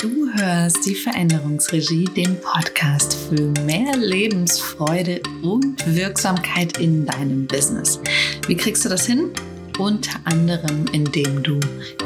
[0.00, 8.00] Du hörst die Veränderungsregie, den Podcast für mehr Lebensfreude und Wirksamkeit in deinem Business.
[8.46, 9.32] Wie kriegst du das hin?
[9.78, 11.60] unter anderem indem du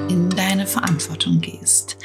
[0.08, 1.96] in deine Verantwortung gehst.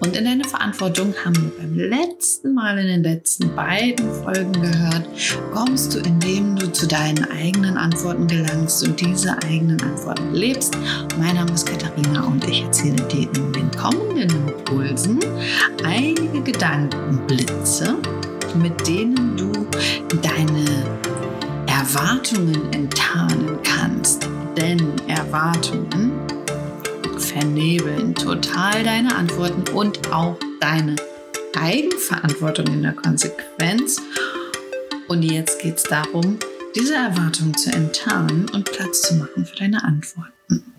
[0.00, 5.06] Und in deine Verantwortung haben wir beim letzten Mal in den letzten beiden Folgen gehört,
[5.52, 10.76] kommst du, indem du zu deinen eigenen Antworten gelangst und diese eigenen Antworten lebst.
[11.18, 15.20] Mein Name ist Katharina und ich erzähle dir in den kommenden Impulsen
[15.84, 17.96] einige Gedankenblitze,
[18.60, 19.52] mit denen du
[20.22, 20.64] deine
[21.66, 26.12] Erwartungen enttarnen kannst denn Erwartungen
[27.20, 30.96] vernebeln total deine Antworten und auch deine
[31.54, 34.00] Eigenverantwortung in der Konsequenz.
[35.08, 36.38] Und jetzt geht es darum,
[36.74, 40.74] diese Erwartungen zu enttarnen und Platz zu machen für deine Antworten.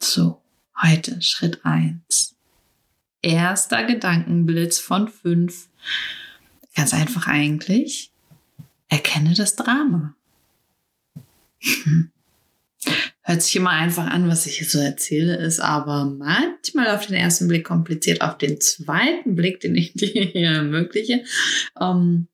[0.00, 0.40] So,
[0.80, 2.34] heute Schritt 1.
[3.20, 5.68] Erster Gedankenblitz von 5.
[6.74, 8.12] Ganz einfach eigentlich.
[8.88, 10.14] Erkenne das Drama.
[13.28, 17.16] Hört sich immer einfach an, was ich hier so erzähle, ist aber manchmal auf den
[17.16, 21.24] ersten Blick kompliziert, auf den zweiten Blick, den ich dir hier ermögliche.
[21.78, 22.28] Ähm,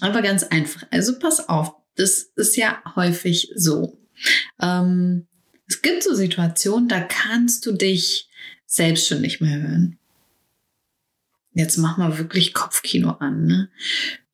[0.00, 0.88] aber ganz einfach.
[0.90, 3.96] Also pass auf, das ist ja häufig so.
[4.60, 5.28] Ähm,
[5.68, 8.28] es gibt so Situationen, da kannst du dich
[8.66, 9.98] selbst schon nicht mehr hören.
[11.52, 13.46] Jetzt mach mal wirklich Kopfkino an.
[13.46, 13.68] Ne?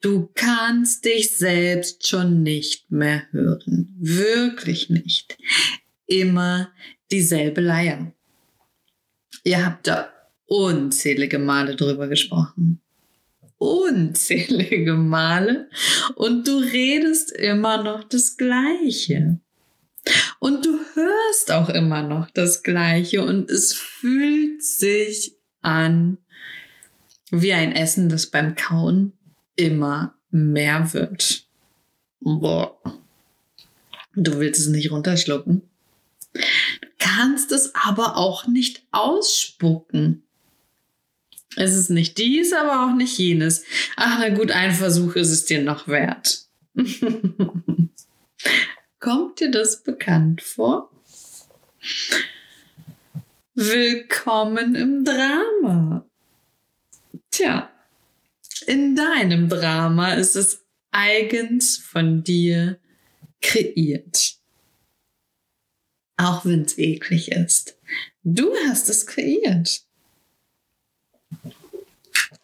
[0.00, 3.94] Du kannst dich selbst schon nicht mehr hören.
[3.98, 5.36] Wirklich nicht.
[6.10, 6.72] Immer
[7.12, 8.12] dieselbe Leier.
[9.44, 10.12] Ihr habt da
[10.46, 12.80] unzählige Male drüber gesprochen.
[13.58, 15.70] Unzählige Male.
[16.16, 19.38] Und du redest immer noch das Gleiche.
[20.40, 23.24] Und du hörst auch immer noch das Gleiche.
[23.24, 26.18] Und es fühlt sich an
[27.30, 29.12] wie ein Essen, das beim Kauen
[29.54, 31.46] immer mehr wird.
[32.18, 32.76] Boah.
[34.16, 35.69] Du willst es nicht runterschlucken.
[36.32, 36.40] Du
[36.98, 40.22] kannst es aber auch nicht ausspucken.
[41.56, 43.64] Es ist nicht dies, aber auch nicht jenes.
[43.96, 46.46] Ach, na gut, ein Versuch ist es dir noch wert.
[49.00, 50.90] Kommt dir das bekannt vor?
[53.54, 56.06] Willkommen im Drama.
[57.30, 57.70] Tja,
[58.66, 62.78] in deinem Drama ist es eigens von dir
[63.40, 64.39] kreiert.
[66.20, 67.78] Auch wenn es eklig ist.
[68.24, 69.80] Du hast es kreiert.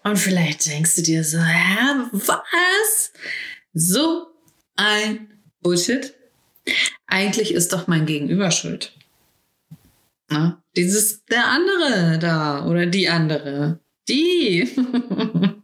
[0.03, 3.13] Und vielleicht denkst du dir so, hä, was?
[3.75, 4.29] So
[4.77, 5.29] ein
[5.61, 6.15] Bullshit.
[7.07, 8.95] Eigentlich ist doch mein Gegenüber schuld.
[10.31, 13.81] Na, dieses, der andere da oder die andere.
[14.09, 14.69] Die.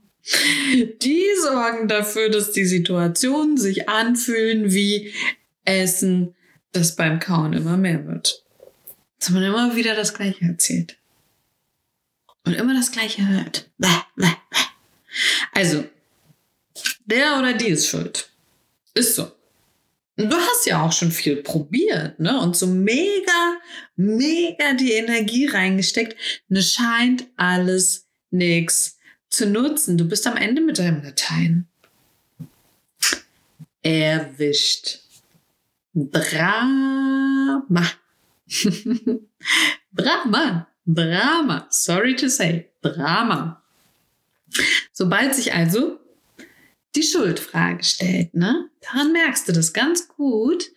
[1.03, 5.13] Die sorgen dafür, dass die Situationen sich anfühlen wie
[5.65, 6.37] Essen,
[6.73, 8.45] das beim Kauen immer mehr wird.
[9.19, 10.97] Dass man immer wieder das Gleiche erzählt.
[12.45, 13.71] Und immer das Gleiche hört.
[15.53, 15.85] Also,
[17.05, 18.31] der oder die ist schuld.
[18.95, 19.31] Ist so.
[20.17, 22.39] Du hast ja auch schon viel probiert, ne?
[22.41, 23.59] Und so mega,
[23.97, 26.17] mega die Energie reingesteckt.
[26.49, 28.99] Ne scheint alles nix
[29.31, 29.97] zu nutzen.
[29.97, 31.67] Du bist am Ende mit deinem Latein.
[33.83, 35.02] Erwischt.
[35.95, 37.67] Drama.
[39.93, 40.67] Drama.
[40.87, 41.67] Drama.
[41.71, 42.71] Sorry to say.
[42.83, 43.63] Drama.
[44.93, 45.99] Sobald sich also
[46.95, 48.69] die Schuldfrage stellt, ne?
[48.81, 50.71] Daran merkst du das ganz gut.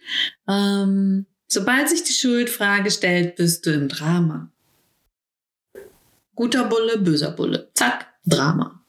[0.47, 4.51] Ähm, sobald sich die Schuldfrage stellt, bist du im Drama.
[6.35, 7.71] Guter Bulle, böser Bulle.
[7.73, 8.85] Zack, Drama.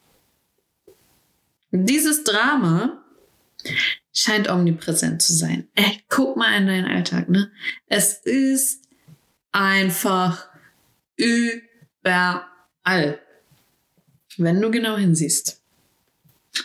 [1.70, 3.04] Dieses Drama
[4.16, 5.68] scheint omnipräsent zu sein.
[5.74, 7.50] Ey, guck mal in deinen Alltag, ne?
[7.86, 8.82] Es ist
[9.52, 10.48] einfach
[11.16, 13.20] überall.
[14.38, 15.60] Wenn du genau hinsiehst.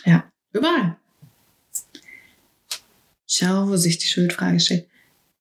[0.06, 0.96] Ja, überall.
[3.26, 4.88] Schau, wo sich die Schuldfrage stellt.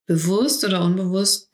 [0.06, 1.50] Bewusst oder unbewusst?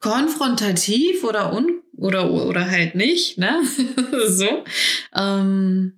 [0.00, 3.62] Konfrontativ oder un oder, oder halt nicht, ne?
[4.26, 4.64] so.
[5.14, 5.94] Ähm,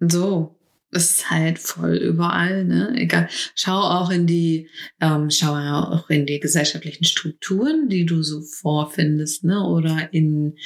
[0.00, 0.57] so.
[0.90, 2.94] Das ist halt voll überall, ne?
[2.96, 3.28] Egal.
[3.54, 4.68] Schau auch in die,
[5.00, 9.62] ähm, schau auch in die gesellschaftlichen Strukturen, die du so vorfindest, ne?
[9.64, 10.56] Oder in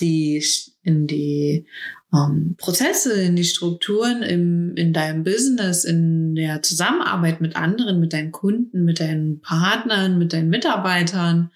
[0.00, 0.42] die,
[0.82, 1.66] in die
[2.12, 8.12] ähm, Prozesse, in die Strukturen im, in deinem Business, in der Zusammenarbeit mit anderen, mit
[8.12, 11.50] deinen Kunden, mit deinen Partnern, mit deinen Mitarbeitern.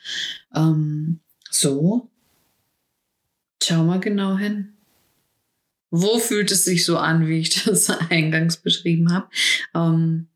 [0.55, 2.11] Ähm, so,
[3.63, 4.74] schau mal genau hin.
[5.97, 9.29] Wo fühlt es sich so an, wie ich das eingangs beschrieben habe?
[9.77, 10.27] Ähm,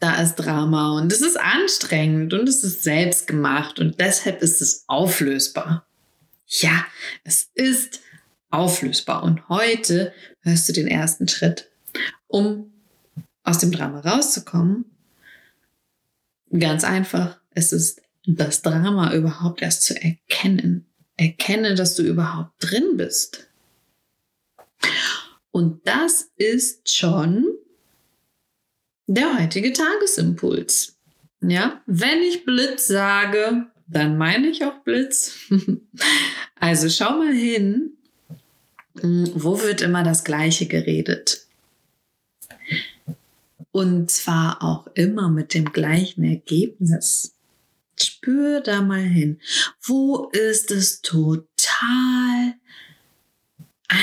[0.00, 4.62] da ist Drama und es ist anstrengend und es ist selbst gemacht und deshalb ist
[4.62, 5.86] es auflösbar.
[6.46, 6.86] Ja,
[7.22, 8.00] es ist
[8.48, 11.68] auflösbar und heute hörst du den ersten Schritt,
[12.28, 12.72] um
[13.42, 14.86] aus dem Drama rauszukommen.
[16.58, 20.86] Ganz einfach, es ist das Drama überhaupt erst zu erkennen.
[21.18, 23.47] Erkenne, dass du überhaupt drin bist.
[25.50, 27.46] Und das ist schon
[29.06, 30.96] der heutige Tagesimpuls.
[31.40, 35.36] Ja, wenn ich Blitz sage, dann meine ich auch Blitz.
[36.60, 37.96] also schau mal hin,
[39.00, 41.46] hm, wo wird immer das Gleiche geredet?
[43.70, 47.34] Und zwar auch immer mit dem gleichen Ergebnis.
[48.00, 49.40] Spür da mal hin.
[49.82, 52.54] Wo ist es total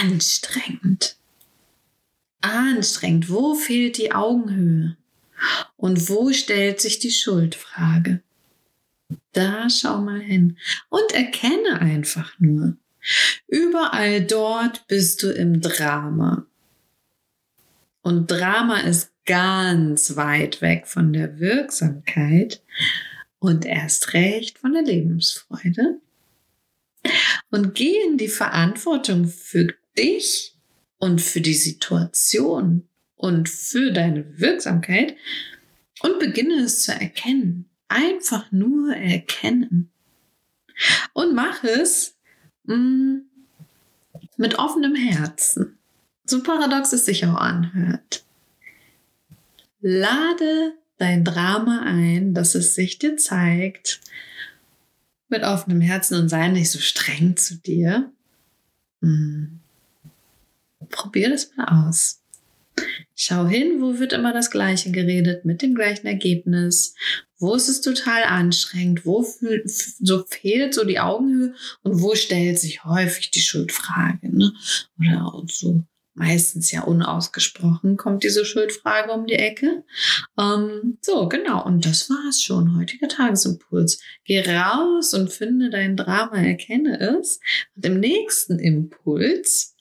[0.06, 1.18] anstrengend?
[2.42, 3.30] Anstrengend.
[3.30, 4.98] Wo fehlt die Augenhöhe?
[5.76, 8.22] Und wo stellt sich die Schuldfrage?
[9.34, 10.58] Da schau mal hin
[10.90, 12.78] und erkenne einfach nur.
[13.48, 16.46] Überall dort bist du im Drama.
[18.02, 22.62] Und Drama ist ganz weit weg von der Wirksamkeit
[23.40, 26.00] und erst recht von der Lebensfreude.
[27.52, 30.56] Und geh in die Verantwortung für dich
[30.98, 35.16] und für die Situation und für deine Wirksamkeit
[36.02, 37.70] und beginne es zu erkennen.
[37.88, 39.92] Einfach nur erkennen.
[41.14, 42.18] Und mach es
[42.64, 43.22] mh, mm,
[44.38, 45.78] mit offenem Herzen.
[46.26, 48.26] So paradox es sich auch anhört.
[49.80, 54.02] Lade dein Drama ein, dass es sich dir zeigt,
[55.30, 58.12] mit offenem Herzen und sei nicht so streng zu dir.
[59.02, 59.60] Hm.
[60.90, 62.22] Probier das mal aus.
[63.16, 66.96] Schau hin, wo wird immer das Gleiche geredet, mit dem gleichen Ergebnis.
[67.38, 69.06] Wo ist es total anstrengend?
[69.06, 69.26] Wo
[70.00, 71.54] so fehlt so die Augenhöhe?
[71.84, 74.36] Und wo stellt sich häufig die Schuldfrage?
[74.36, 74.52] Ne?
[75.00, 75.86] Oder so
[76.16, 79.84] meistens ja unausgesprochen kommt diese Schuldfrage um die Ecke.
[80.40, 81.64] Ähm, so, genau.
[81.64, 82.78] Und das war's schon.
[82.78, 84.00] Heutiger Tagesimpuls.
[84.24, 87.40] Geh raus und finde dein Drama, erkenne es.
[87.76, 89.75] Und im nächsten Impuls,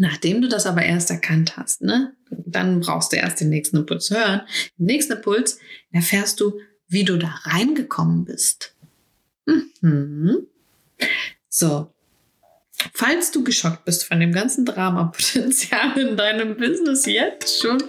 [0.00, 4.10] nachdem du das aber erst erkannt hast, ne, dann brauchst du erst den nächsten Impuls
[4.10, 4.42] hören.
[4.78, 5.58] Im nächsten Impuls
[5.92, 6.58] erfährst du,
[6.88, 8.74] wie du da reingekommen bist.
[9.80, 10.46] Mhm.
[11.48, 11.92] So,
[12.94, 17.82] Falls du geschockt bist von dem ganzen Dramapotenzial in deinem Business jetzt schon,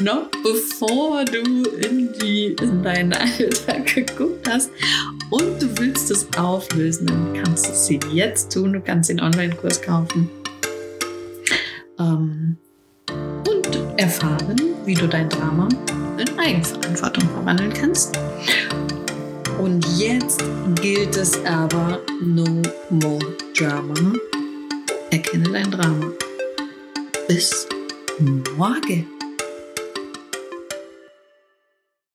[0.00, 4.70] noch bevor du in, die, in deinen Alltag geguckt hast
[5.30, 8.72] und du willst es auflösen, dann kannst du es jetzt tun.
[8.72, 10.30] Du kannst den Online-Kurs kaufen
[11.98, 12.56] ähm,
[13.46, 15.68] und erfahren, wie du dein Drama
[16.18, 18.18] in Eigenverantwortung verwandeln kannst.
[19.58, 20.42] Und jetzt
[20.80, 23.94] gilt es aber no more drama.
[25.10, 26.12] Erkenne dein Drama.
[27.26, 27.66] Bis
[28.56, 29.17] morgen.